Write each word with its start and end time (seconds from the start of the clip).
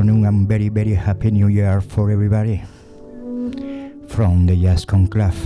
afternoon 0.00 0.24
and 0.24 0.48
very, 0.48 0.70
very 0.70 0.94
happy 0.94 1.30
new 1.30 1.48
year 1.48 1.78
for 1.82 2.10
everybody 2.10 2.62
from 4.08 4.46
the 4.46 4.56
Jazz 4.56 4.86
Conclave. 4.86 5.38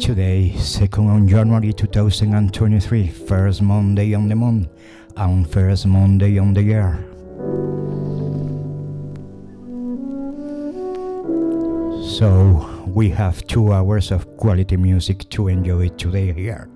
Today, 0.00 0.54
2nd 0.56 1.06
on 1.10 1.28
January 1.28 1.74
2023, 1.74 3.08
first 3.08 3.60
Monday 3.60 4.14
on 4.14 4.30
the 4.30 4.36
month 4.36 4.68
and 5.14 5.46
first 5.46 5.84
Monday 5.84 6.38
on 6.38 6.54
the 6.54 6.62
year. 6.62 6.98
So, 12.16 12.84
we 12.86 13.10
have 13.10 13.46
two 13.46 13.74
hours 13.74 14.10
of 14.10 14.38
quality 14.38 14.78
music 14.78 15.28
to 15.28 15.48
enjoy 15.48 15.88
today 15.88 16.32
here. 16.32 16.70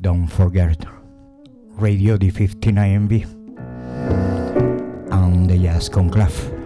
Don't 0.00 0.28
forget 0.28 0.82
Radio 1.76 2.16
D59MV 2.16 3.26
and 5.12 5.50
the 5.50 5.58
Jazz 5.58 5.90
Conclave. 5.90 6.59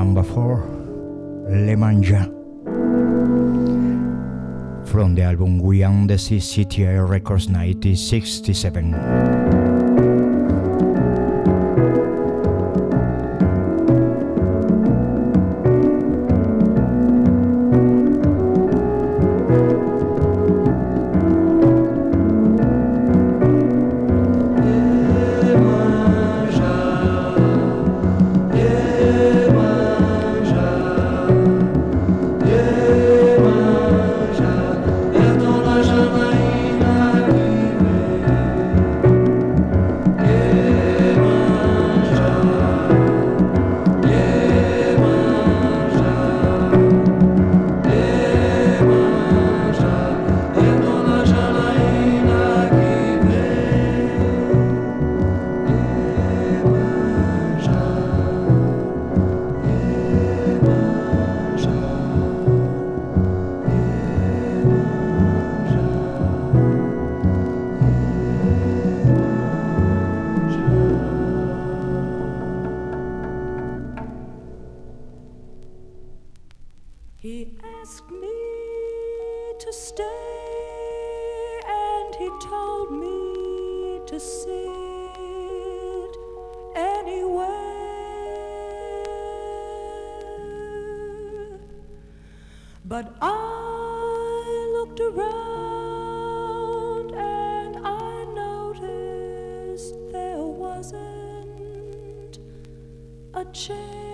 Number 0.00 0.22
four, 0.22 0.64
Le 1.50 1.76
Manja. 1.76 2.24
From 4.86 5.14
the 5.14 5.24
album 5.24 5.58
We 5.58 5.82
and 5.82 6.08
the 6.08 6.16
Sea 6.16 6.38
CTI 6.38 7.06
Records 7.06 7.48
1967. 7.48 9.59
A 103.40 103.44
chair. 103.52 104.09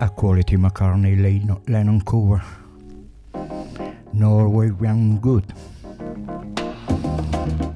A 0.00 0.08
quality 0.14 0.56
McCartney 0.56 1.18
Lennon, 1.66 2.00
cover. 2.02 2.40
Norwegian 4.12 5.20
Wood. 5.20 5.52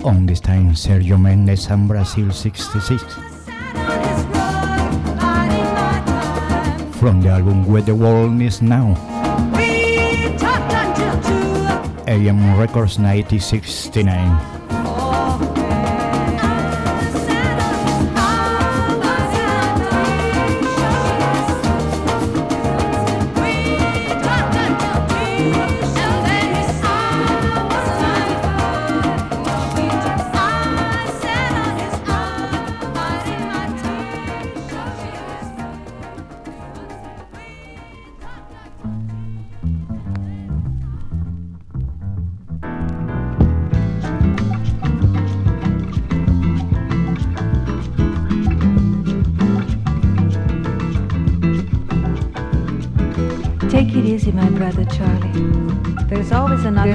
On 0.05 0.27
this 0.27 0.39
time, 0.39 0.75
Sergio 0.75 1.21
Mendes 1.21 1.67
and 1.67 1.89
Brasil 1.89 2.31
66. 2.31 3.03
Sat 3.03 3.75
on 3.75 3.99
his 4.07 4.23
rug, 4.31 5.19
biding 5.19 5.75
my 5.75 6.03
time. 6.07 6.93
From 6.93 7.21
the 7.21 7.31
album 7.31 7.67
Where 7.67 7.83
the 7.83 7.97
World 7.97 8.41
Is 8.41 8.63
Now. 8.63 8.95
AM 12.07 12.57
Records 12.57 13.01
1969. 13.01 14.62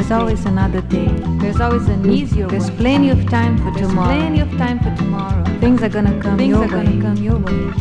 There's 0.07 0.21
always 0.21 0.45
another 0.45 0.79
day. 0.83 1.09
There's 1.41 1.59
always 1.59 1.85
an 1.89 2.09
easier. 2.09 2.47
There's 2.47 2.69
plenty 2.69 3.09
of 3.09 3.29
time 3.29 3.57
for 3.57 3.71
There's 3.71 3.89
tomorrow. 3.89 4.15
Plenty 4.15 4.39
of 4.39 4.49
time 4.57 4.79
for 4.79 4.95
tomorrow. 4.95 5.43
Things 5.59 5.83
are 5.83 5.89
gonna 5.89 6.17
come 6.21 6.37
Things 6.37 6.49
your 6.49 6.63
are 6.63 6.77
way. 6.77 6.85
gonna 6.85 7.01
come 7.01 7.17
your 7.17 7.37
way. 7.39 7.71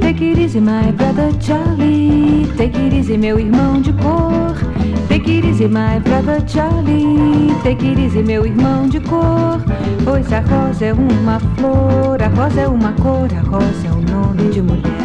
Take 0.00 0.20
it 0.22 0.38
easy, 0.38 0.58
my 0.58 0.90
brother 0.90 1.30
Charlie. 1.38 2.46
Take 2.56 2.74
it 2.74 2.92
easy, 2.94 3.16
meu 3.16 3.38
irmão 3.38 3.80
de 3.80 3.92
cor. 3.92 4.56
Take 5.08 5.28
it 5.28 5.44
easy, 5.44 5.68
my 5.68 6.00
brother 6.00 6.40
Charlie. 6.48 7.54
Take 7.62 7.84
it 7.86 7.96
easy, 8.00 8.24
meu 8.24 8.44
irmão 8.44 8.88
de 8.88 8.98
cor. 8.98 9.62
Pois 10.04 10.32
a 10.32 10.40
rosa 10.40 10.86
é 10.86 10.92
uma 10.92 11.38
flor, 11.56 12.20
a 12.20 12.26
rosa 12.26 12.62
é 12.62 12.66
uma 12.66 12.92
cor, 12.94 13.28
a 13.32 13.40
rosa 13.40 13.86
é 13.86 13.92
um 13.92 14.02
nome 14.02 14.50
de 14.50 14.60
mulher. 14.60 14.98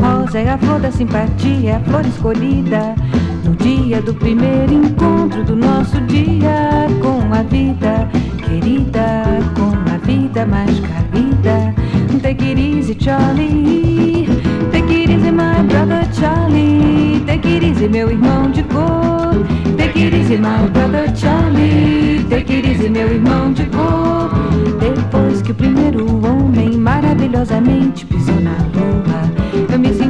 Rosa 0.00 0.38
é 0.38 0.48
a 0.48 0.56
flor 0.56 0.78
da 0.80 0.90
simpatia, 0.92 1.76
a 1.76 1.80
flor 1.80 2.06
escolhida. 2.06 2.94
Do 3.90 4.14
primeiro 4.14 4.72
encontro 4.72 5.44
do 5.44 5.54
nosso 5.54 6.00
dia 6.02 6.86
com 7.02 7.34
a 7.34 7.42
vida 7.42 8.08
querida, 8.38 9.40
com 9.54 9.72
a 9.92 9.98
vida 9.98 10.46
mais 10.46 10.80
carida. 10.80 11.74
Take 12.22 12.52
it 12.52 12.60
easy, 12.60 12.96
Charlie. 12.98 14.26
Take 14.72 14.90
it 14.90 15.10
easy, 15.10 15.30
my 15.30 15.62
brother 15.68 16.08
Charlie. 16.12 17.22
Take 17.26 17.46
it 17.46 17.66
easy, 17.66 17.88
meu 17.88 18.10
irmão 18.10 18.50
de 18.50 18.62
cor. 18.64 19.34
Take 19.76 20.00
it 20.00 20.16
easy, 20.16 20.38
my 20.38 20.68
brother 20.72 21.12
Charlie. 21.14 22.24
Take 22.30 22.52
it 22.52 22.68
easy, 22.68 22.88
meu 22.88 23.08
irmão 23.12 23.52
de 23.52 23.66
cor. 23.66 24.30
Depois 24.80 25.42
que 25.42 25.52
o 25.52 25.54
primeiro 25.54 26.06
homem 26.24 26.76
maravilhosamente 26.78 28.06
pisou 28.06 28.40
na 28.40 28.56
lua, 28.74 29.30
eu 29.70 29.78
me 29.78 29.92
senti 29.92 30.09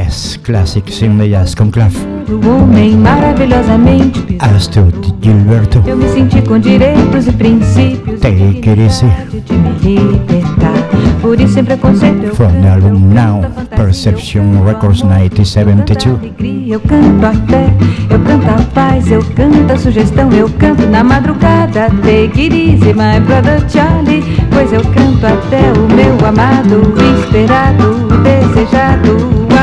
Yes, 0.00 0.38
classics 0.38 1.02
in 1.02 1.18
the 1.18 1.28
jazz 1.28 1.54
conclave. 1.54 1.94
O 2.26 2.40
homem 2.48 2.96
maravilhosamente 2.96 4.22
pisou. 4.22 4.48
Astrid 4.48 5.14
Gilberto. 5.20 5.82
Eu 5.86 5.98
me 5.98 6.08
senti 6.08 6.40
com 6.40 6.58
direitos 6.58 7.26
e 7.26 7.32
princípios. 7.32 8.18
E 8.22 8.26
easy. 8.26 9.06
dignidade 9.30 9.40
de 9.40 9.52
me 9.52 9.98
libertar. 9.98 10.90
Por 11.20 11.38
isso, 11.38 11.52
sem 11.52 11.64
preconceito, 11.64 12.34
From 12.34 12.62
the 12.62 12.70
album 12.70 13.12
Now, 13.12 13.42
Perception 13.76 14.64
Records 14.64 15.02
amor, 15.02 15.18
1972. 15.18 16.00
Eu 16.00 16.00
canto 16.00 16.06
a 16.06 16.18
alegria, 16.18 16.74
eu 16.74 16.80
canto 16.80 17.26
a 17.26 17.32
fé, 17.46 17.66
eu 18.08 18.20
canto 18.20 18.48
a 18.48 18.62
paz, 18.72 19.10
eu 19.10 19.24
canto 19.36 19.72
a 19.72 19.76
sugestão, 19.76 20.32
eu 20.32 20.48
canto 20.58 20.86
na 20.86 21.04
madrugada. 21.04 21.90
Take 22.02 22.40
it 22.40 22.54
easy, 22.54 22.94
my 22.94 23.20
brother 23.26 23.62
Charlie, 23.68 24.24
pois 24.50 24.72
eu 24.72 24.80
canto 24.80 25.26
até 25.26 25.60
o 25.78 25.94
meu 25.94 26.26
amado, 26.26 26.94
esperado, 27.18 28.08
desejado, 28.22 29.49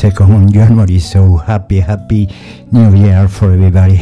22nd 0.00 0.48
January. 0.48 0.98
So 0.98 1.36
happy, 1.36 1.80
happy 1.80 2.24
New 2.72 2.96
Year 2.96 3.28
for 3.28 3.52
everybody. 3.52 4.00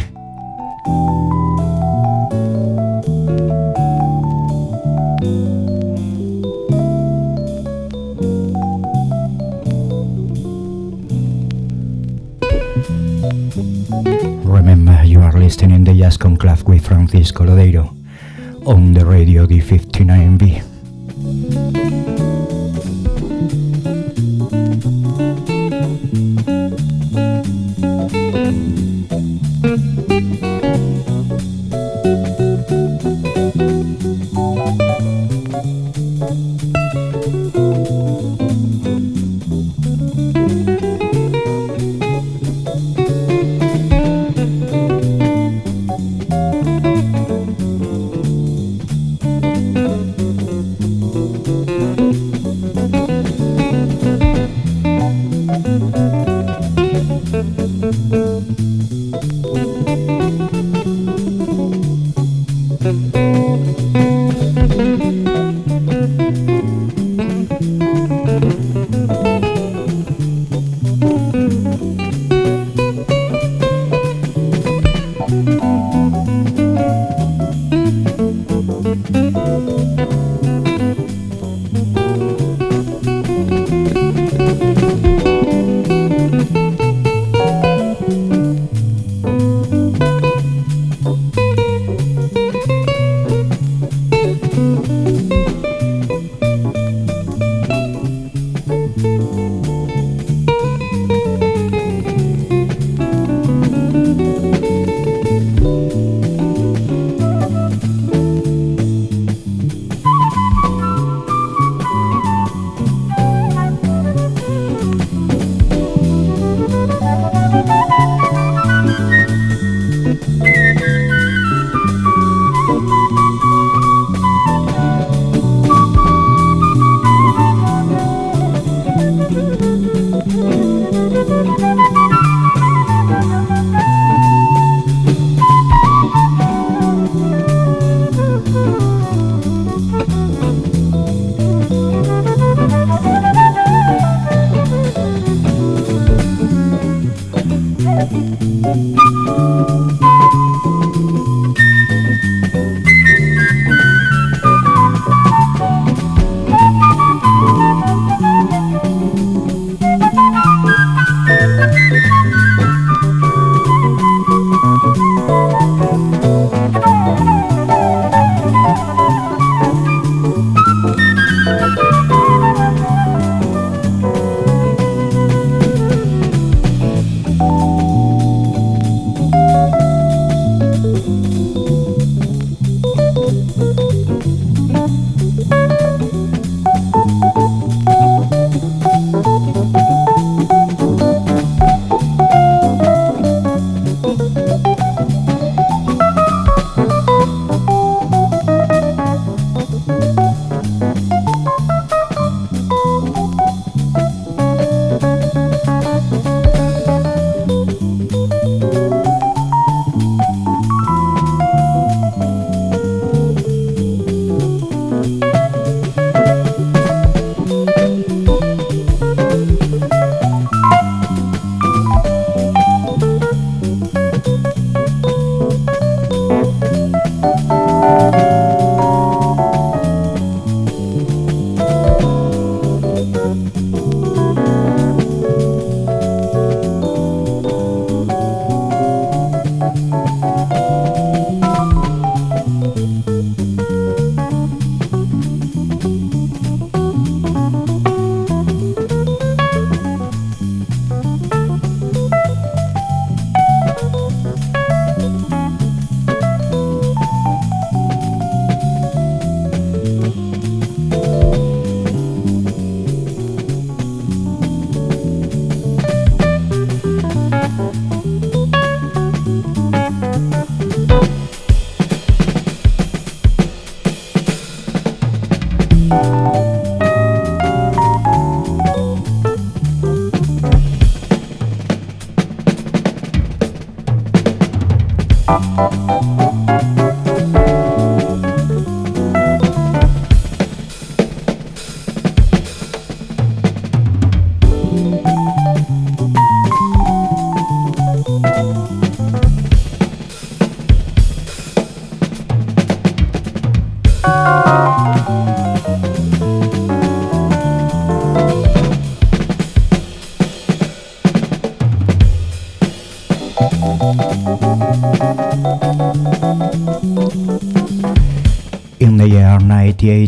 Remember, 14.47 15.03
you 15.03 15.19
are 15.19 15.33
listening 15.33 15.83
the 15.83 15.95
Jazz 15.99 16.17
Conclave 16.17 16.63
with 16.63 16.87
Francisco 16.87 17.43
Lodeiro 17.43 17.91
on 18.67 18.93
the 18.93 19.05
radio 19.05 19.47
D59B. 19.47 20.68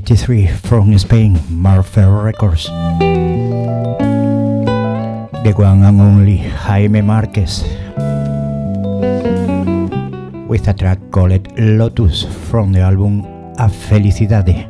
1983, 0.00 0.46
from 0.66 0.98
Spain, 0.98 1.36
Marfell 1.52 2.24
Records. 2.24 2.66
The 5.44 5.52
one 5.52 5.82
and 5.82 6.00
only 6.00 6.38
Jaime 6.38 7.02
Marquez. 7.02 7.64
With 10.48 10.68
a 10.68 10.72
track 10.72 10.98
called 11.10 11.46
Lotus 11.58 12.24
from 12.48 12.72
the 12.72 12.80
album 12.80 13.26
A 13.58 13.68
Felicidade. 13.68 14.69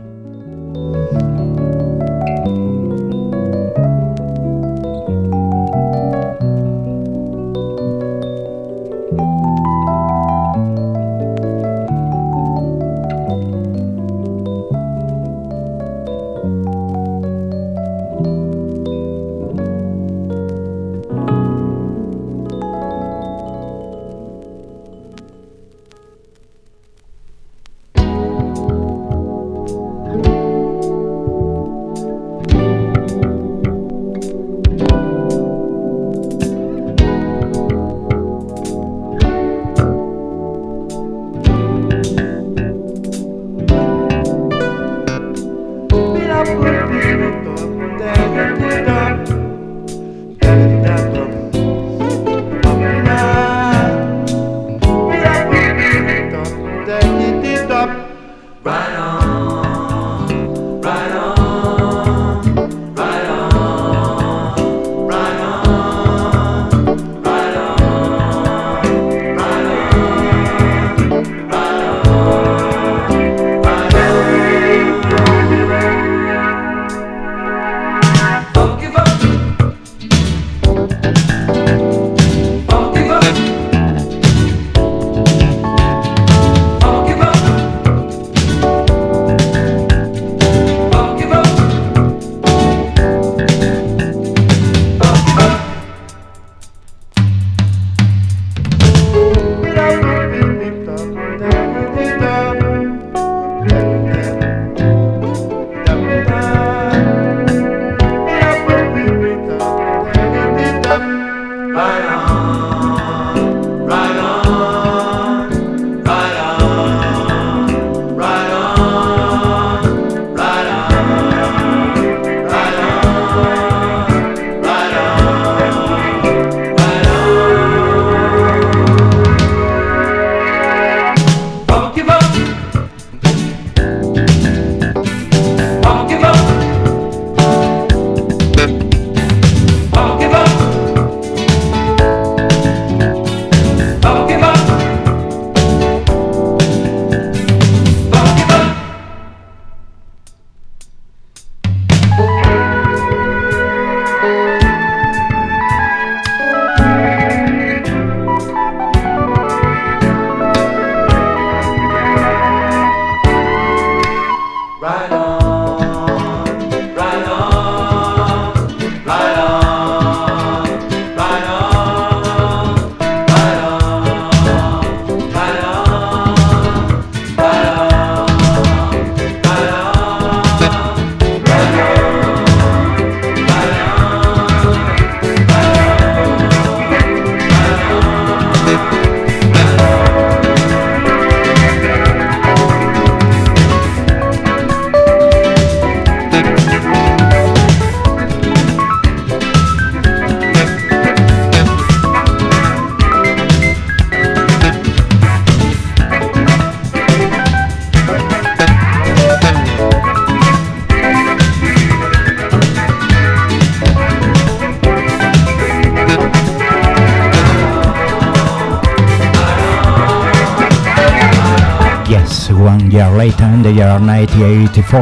One 222.61 222.91
year 222.91 223.11
later 223.11 223.45
in 223.45 223.63
the 223.63 223.73
year 223.73 223.99
1984. 223.99 225.01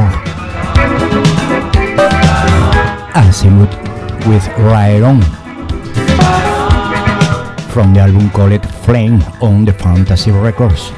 Azimuth 3.15 3.75
with 4.27 4.47
Right 4.59 5.03
On 5.03 5.21
from 7.71 7.95
the 7.95 8.01
album 8.01 8.31
called 8.31 8.65
Flame 8.85 9.23
on 9.41 9.65
the 9.65 9.73
Fantasy 9.73 10.31
Records. 10.31 10.93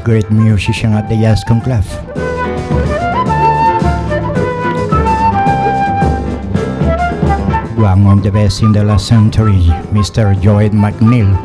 Yes, 0.00 0.06
great 0.06 0.30
musician 0.30 0.92
at 0.94 1.08
the 1.08 1.16
Jazz 1.16 1.44
Conclave. 1.44 1.84
One 7.76 8.06
of 8.06 8.22
the 8.22 8.30
best 8.32 8.62
in 8.62 8.72
the 8.72 8.82
last 8.82 9.08
century, 9.08 9.68
Mr. 9.92 10.32
Joed 10.40 10.72
McNeil. 10.72 11.36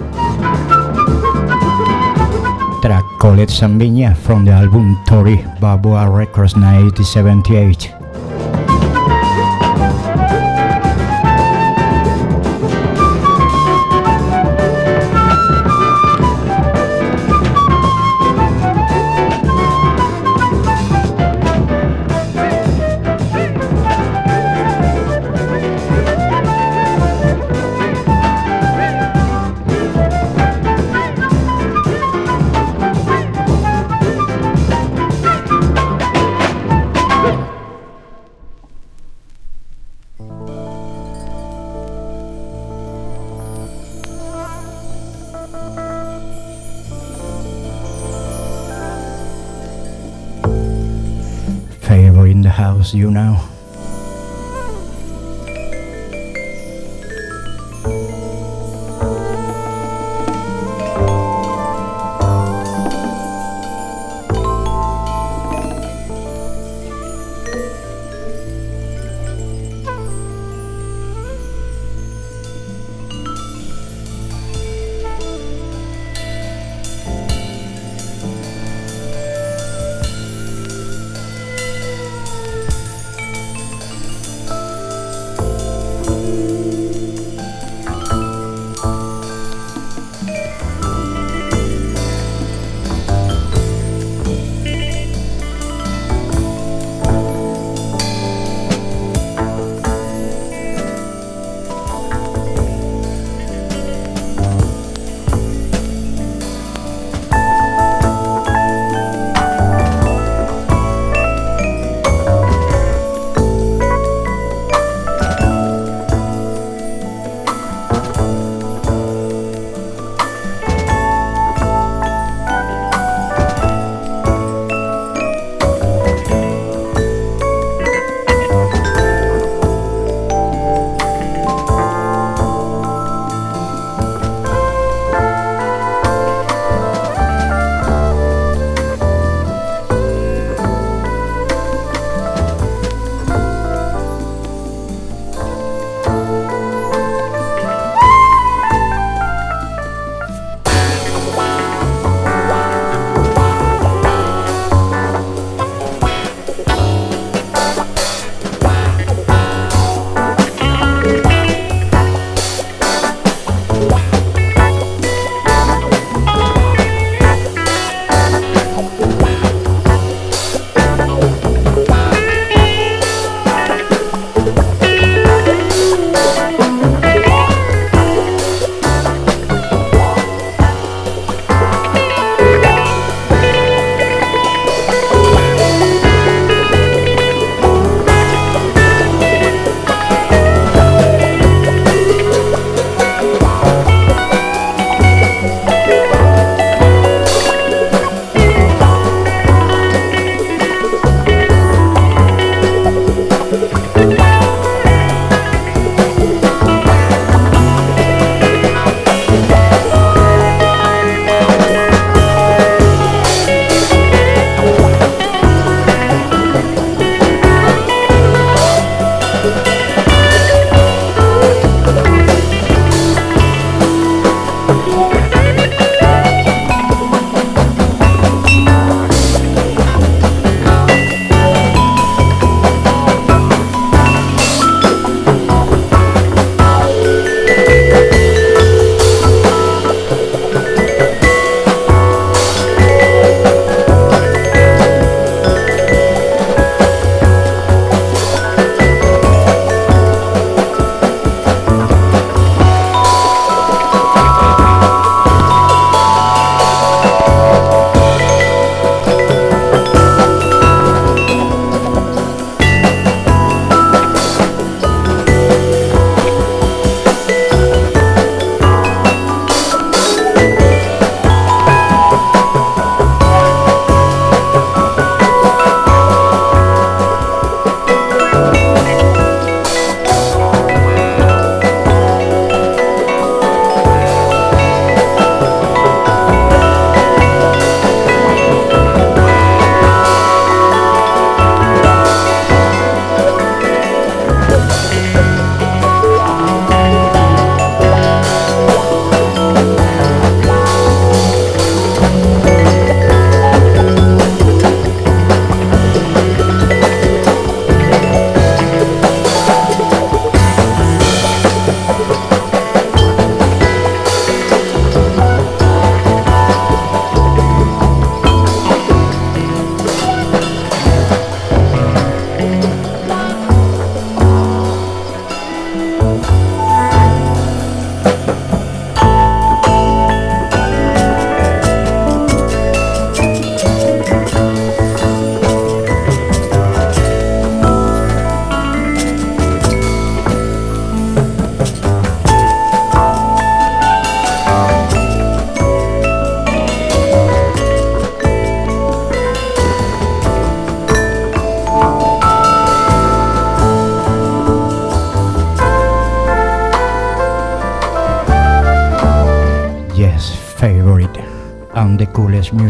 Track 2.82 3.04
called 3.20 3.50
Sambinia 3.50 4.16
from 4.16 4.46
the 4.46 4.52
album 4.52 5.04
Tori 5.06 5.38
Babua 5.60 6.08
Records 6.08 6.56
1978. 6.56 7.95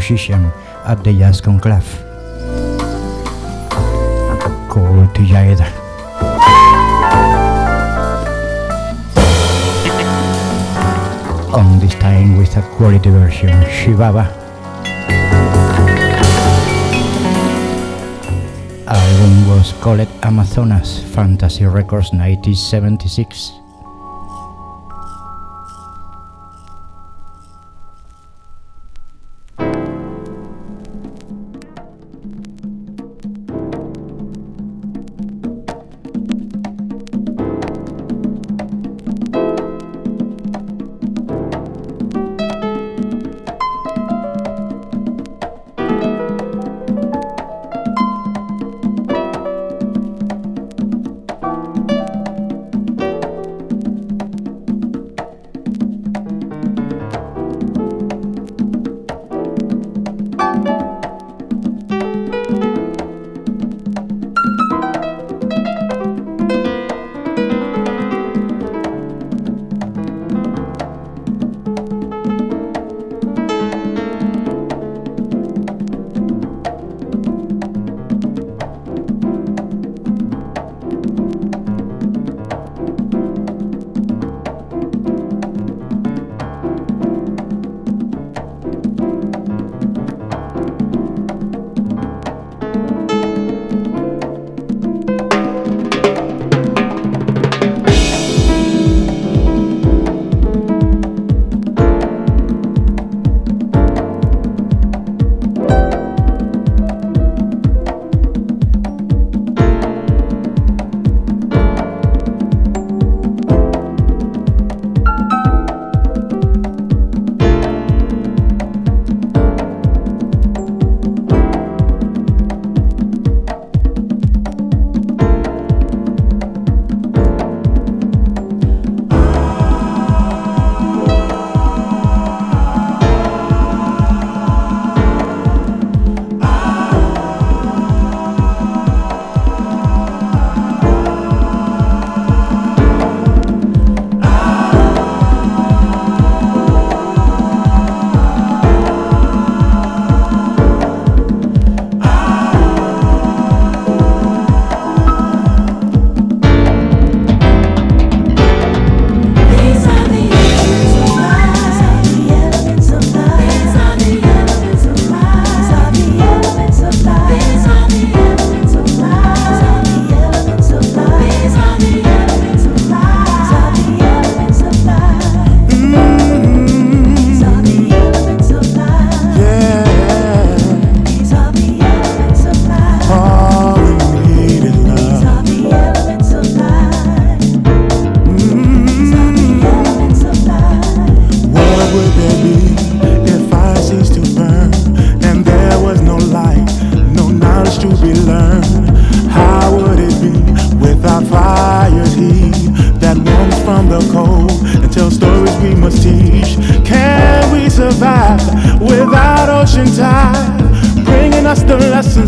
Musician 0.07 0.51
at 0.85 1.03
the 1.03 1.11
Jazz 1.11 1.41
Conclave 1.41 1.89
called 4.69 5.09
Tjader. 5.15 5.65
On 11.57 11.79
this 11.79 11.95
time 11.95 12.37
with 12.37 12.55
a 12.55 12.61
quality 12.77 13.09
version, 13.09 13.49
Xibaba. 13.65 14.29
Album 18.85 19.49
was 19.49 19.73
called 19.81 20.07
Amazonas 20.21 21.01
Fantasy 21.15 21.65
Records 21.65 22.11
1976. 22.13 23.64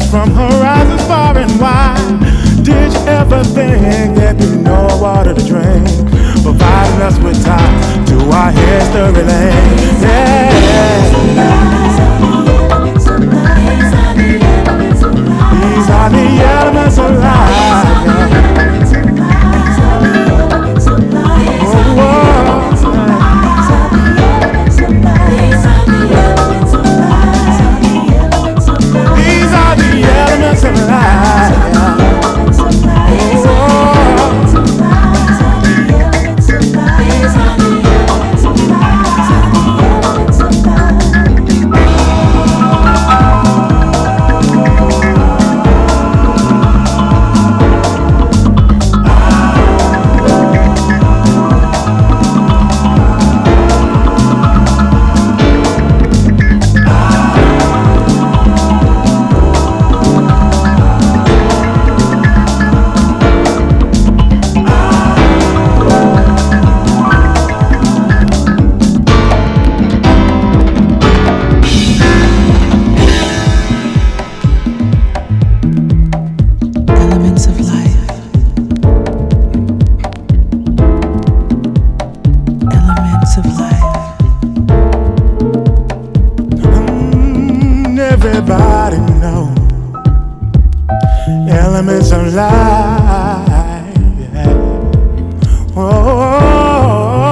From 0.10 0.32
horizons 0.32 1.04
far 1.08 1.38
and 1.38 1.60
wide. 1.60 2.20
Did 2.64 2.94
you 2.94 3.00
ever 3.08 3.44
think 3.44 4.16
there'd 4.16 4.38
be 4.38 4.46
no 4.58 4.88
water 5.02 5.34
to 5.34 5.46
drink? 5.46 5.86
Providing 6.44 7.02
us 7.02 7.18
with 7.20 7.44
time 7.44 8.06
to 8.08 8.16
our 8.32 8.52
history 8.52 9.24
lane. 9.24 9.78
Yeah. 10.02 10.48
These 15.62 15.90
are 15.90 16.10
the 16.10 16.26
elements 16.44 16.98
of 16.98 17.12
life. 17.18 17.57
Life. 92.38 93.48
Oh, 95.76 97.24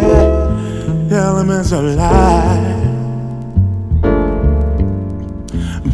yeah. 0.00 1.26
Elements 1.28 1.72
of 1.72 1.84
life. 1.84 2.84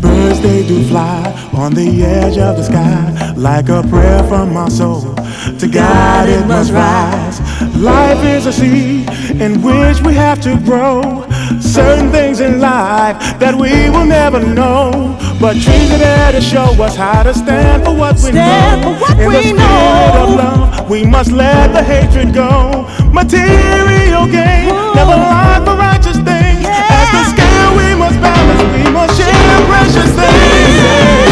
Birds 0.00 0.40
they 0.40 0.66
do 0.66 0.84
fly 0.88 1.20
on 1.54 1.74
the 1.74 2.02
edge 2.02 2.38
of 2.38 2.56
the 2.56 2.64
sky 2.64 3.34
like 3.36 3.68
a 3.68 3.82
prayer 3.88 4.22
from 4.28 4.54
my 4.54 4.68
soul. 4.68 5.14
To 5.60 5.66
God 5.68 6.28
it 6.28 6.46
must 6.46 6.72
rise. 6.72 7.40
Life 7.76 8.24
is 8.24 8.46
a 8.46 8.52
seed 8.52 9.08
in 9.40 9.62
which 9.62 10.00
we 10.02 10.14
have 10.14 10.40
to 10.42 10.56
grow. 10.64 11.26
Certain 11.60 12.10
things 12.10 12.40
in 12.40 12.60
life 12.60 13.16
that 13.38 13.54
we 13.54 13.90
will 13.90 14.06
never 14.06 14.40
know. 14.40 15.18
But 15.42 15.54
trees 15.54 15.90
are 15.90 15.98
there 15.98 16.30
to 16.32 16.40
show 16.40 16.70
us 16.84 16.94
how 16.94 17.24
to 17.24 17.34
stand 17.34 17.84
for 17.84 17.92
what 17.92 18.14
we 18.14 18.30
Stand 18.30 18.82
know. 18.82 18.94
for 18.94 19.00
what 19.00 19.18
in 19.18 19.18
the 19.18 19.26
we 19.28 19.42
spirit 19.42 19.56
know. 19.56 20.22
of 20.22 20.34
love, 20.36 20.88
we 20.88 21.04
must 21.04 21.32
let 21.32 21.72
the 21.72 21.82
hatred 21.82 22.32
go. 22.32 22.86
Material 23.12 24.26
gain, 24.26 24.68
never 24.94 25.16
lie 25.18 25.60
for 25.64 25.74
righteous 25.76 26.18
things. 26.18 26.64
As 26.64 27.08
the 27.10 27.24
scale 27.34 27.76
we 27.76 27.92
must 27.98 28.20
balance, 28.20 28.62
we 28.86 28.92
must 28.92 29.18
share 29.20 29.66
precious 29.66 30.10
things. 30.14 31.31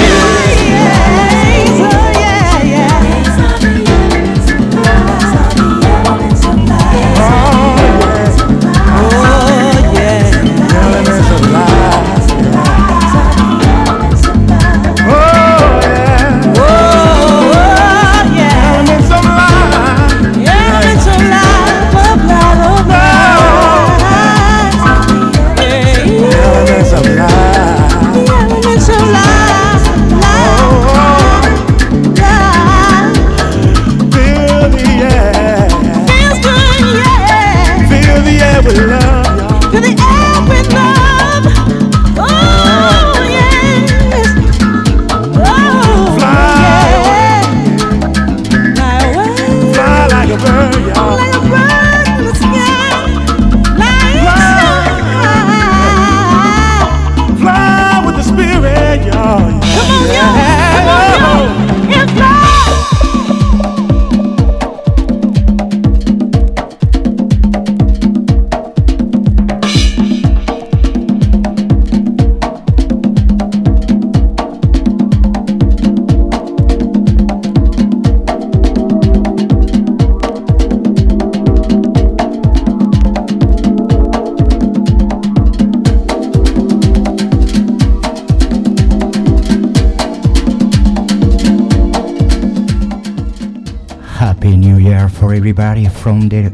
Everybody 95.40 95.88
from 95.88 96.28
the 96.28 96.52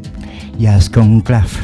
Jazz 0.60 0.88
Conclave. 0.88 1.58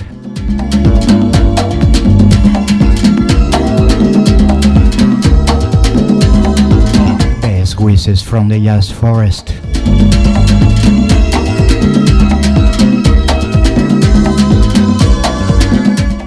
Wishes 7.78 8.22
from 8.22 8.48
the 8.48 8.58
Jazz 8.60 8.90
Forest. 8.90 9.46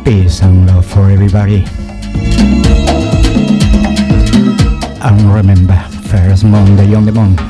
Peace 0.06 0.42
and 0.42 0.68
love 0.68 0.86
for 0.86 1.10
everybody. 1.10 1.66
And 5.02 5.34
remember, 5.34 5.78
first 6.08 6.44
Monday 6.46 6.94
on 6.94 7.06
the 7.06 7.12
month. 7.12 7.42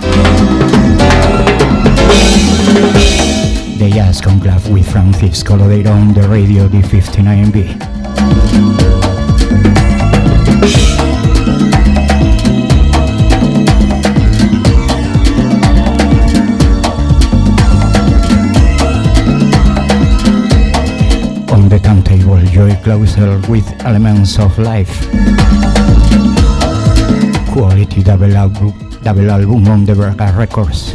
The 3.78 3.90
Jazz 3.90 4.22
Conclave 4.22 4.70
with 4.70 4.90
Francisco 4.90 5.58
Lodeiro 5.58 5.92
on 5.92 6.14
the 6.14 6.26
radio 6.30 6.70
D59B. 6.70 7.76
On 21.52 21.68
the 21.68 21.80
turntable, 21.80 22.40
Joy 22.46 22.74
Closer 22.82 23.42
with 23.50 23.70
Elements 23.84 24.40
of 24.40 24.58
Life. 24.58 25.10
Quality 27.52 28.04
double 28.04 28.38
album, 28.38 28.74
double 29.04 29.30
album 29.30 29.68
on 29.68 29.84
the 29.84 29.94
Verga 29.94 30.34
Records. 30.38 30.94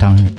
Now 0.00 0.14
it's 0.14 0.37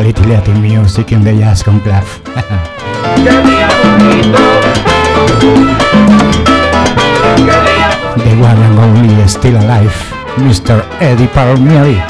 quality 0.00 0.24
Latin 0.30 0.62
music 0.62 1.12
in 1.12 1.22
the 1.22 1.32
Jazz 1.32 1.62
Conclave. 1.62 2.24
the 8.16 8.32
one 8.40 8.60
and 8.64 8.78
only 8.80 9.28
still 9.28 9.56
alive, 9.60 9.92
Mr. 10.40 10.80
Eddie 11.02 11.26
Palmieri. 11.28 12.00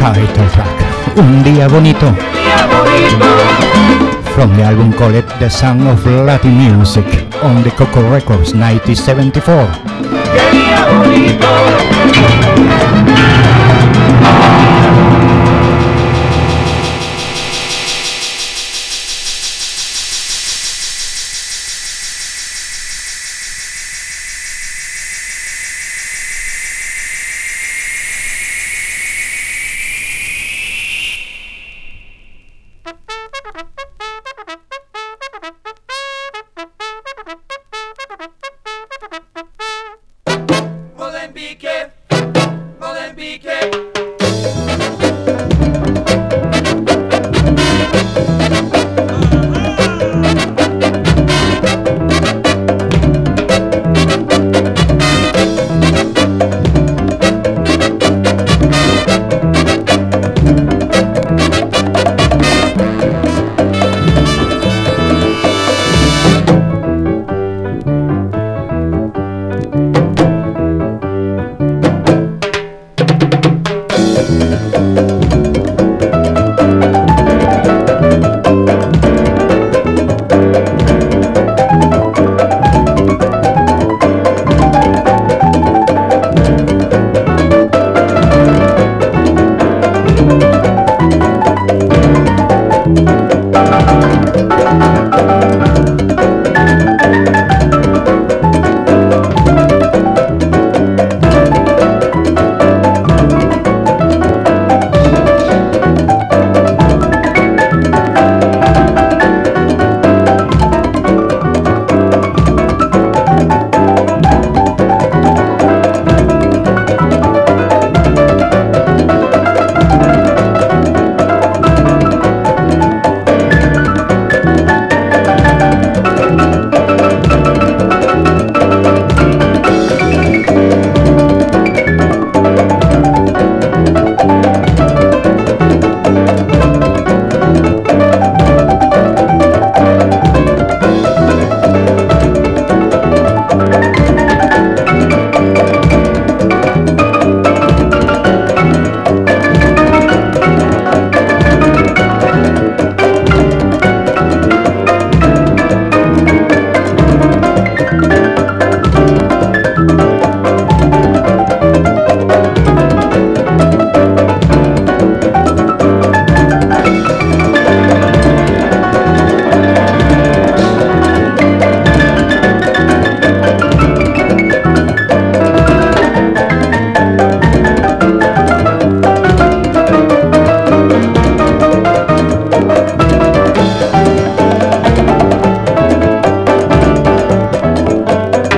Title 0.00 0.48
track, 0.48 0.76
Un 1.18 1.44
Día 1.44 1.68
Bonito. 1.68 2.08
From 4.32 4.56
the 4.56 4.62
album 4.62 4.94
called 4.94 5.28
The 5.40 5.50
Sound 5.50 5.86
of 5.86 6.06
Latin 6.06 6.56
Music 6.56 7.04
on 7.42 7.62
the 7.62 7.70
Coco 7.70 8.00
Records 8.08 8.54
1974. 8.54 10.43
bonito. 10.86 11.54